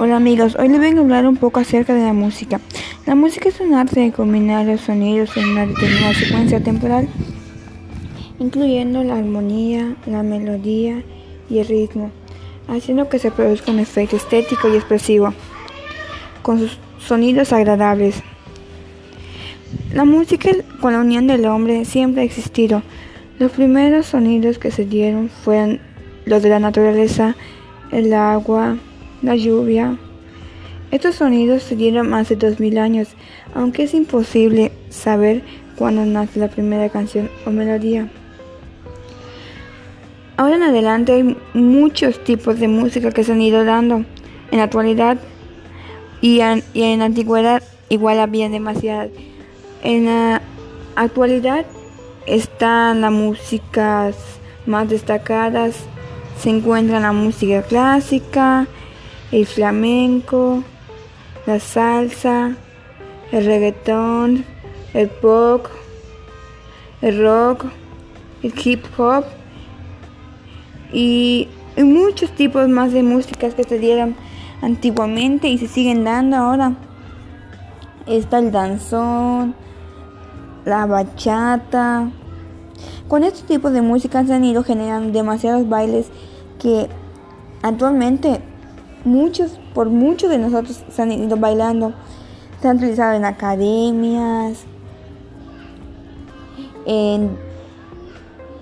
[0.00, 2.60] Hola amigos, hoy les vengo a hablar un poco acerca de la música.
[3.04, 7.08] La música es un arte de combinar los sonidos en una determinada secuencia temporal,
[8.38, 11.02] incluyendo la armonía, la melodía
[11.50, 12.12] y el ritmo,
[12.68, 15.34] haciendo que se produzca un efecto estético y expresivo,
[16.42, 18.22] con sus sonidos agradables.
[19.92, 22.84] La música con la unión del hombre siempre ha existido.
[23.40, 25.80] Los primeros sonidos que se dieron fueron
[26.24, 27.34] los de la naturaleza,
[27.90, 28.76] el agua,
[29.22, 29.96] la lluvia.
[30.90, 33.08] Estos sonidos se dieron más de 2000 años,
[33.54, 35.42] aunque es imposible saber
[35.76, 38.08] cuándo nace la primera canción o melodía.
[40.36, 44.04] Ahora en adelante hay muchos tipos de música que se han ido dando.
[44.50, 45.18] En la actualidad
[46.20, 49.10] y en, y en la antigüedad igual había demasiadas.
[49.82, 50.40] En la
[50.96, 51.66] actualidad
[52.26, 54.16] están las músicas
[54.64, 55.76] más destacadas.
[56.40, 58.68] Se encuentra la música clásica,
[59.32, 60.62] el flamenco,
[61.46, 62.56] la salsa,
[63.32, 64.44] el reggaetón,
[64.94, 65.66] el pop,
[67.02, 67.66] el rock,
[68.42, 69.24] el hip hop
[70.92, 74.16] y muchos tipos más de músicas que se dieron
[74.62, 76.74] antiguamente y se siguen dando ahora.
[78.06, 79.54] Está el danzón,
[80.64, 82.10] la bachata.
[83.06, 86.10] Con estos tipos de música se han ido generando demasiados bailes
[86.58, 86.88] que
[87.62, 88.40] actualmente
[89.04, 91.92] muchos, por muchos de nosotros se han ido bailando,
[92.60, 94.64] se han utilizado en academias,
[96.86, 97.36] en,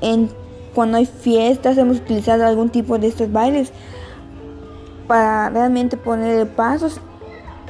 [0.00, 0.30] en
[0.74, 3.72] cuando hay fiestas hemos utilizado algún tipo de estos bailes
[5.06, 7.00] para realmente poner pasos,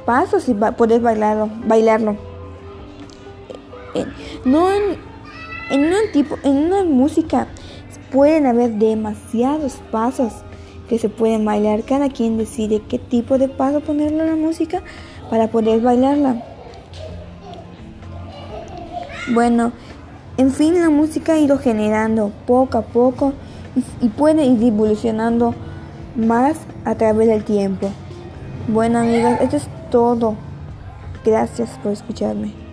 [0.04, 2.16] pasos y poder bailarlo, bailarlo.
[4.44, 4.98] No en,
[5.70, 7.46] en un tipo, en una música
[8.12, 10.32] pueden haber demasiados pasos
[10.90, 11.84] que se pueden bailar.
[11.84, 14.82] Cada quien decide qué tipo de paso ponerle a la música
[15.30, 16.42] para poder bailarla.
[19.32, 19.70] Bueno,
[20.36, 23.34] en fin, la música ha ido generando poco a poco
[24.02, 25.54] y, puede ir evolucionando
[26.16, 27.88] más a través del tiempo.
[28.66, 30.34] Bueno amigos, esto es todo.
[31.24, 32.69] Gracias por escucharme.